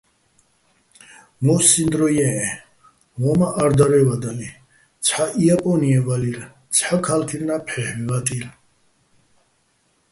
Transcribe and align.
მო́სსიჼ 1.43 1.83
დრო 1.91 2.07
ჲე́ჸენე́, 2.15 2.61
ვო́მაჸ 3.21 3.51
არ-დარე́ვადალიჼ: 3.61 4.49
ცჰ̦ა 5.05 5.23
იაპონიე 5.43 5.99
ვალირ, 6.05 6.39
ცჰ̦ა 6.75 6.95
ქალქირნა 7.05 7.55
ფჰ̦ეჰ̦ 7.67 7.95
ვატირ. 8.09 8.45